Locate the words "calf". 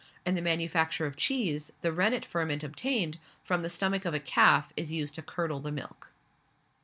4.19-4.73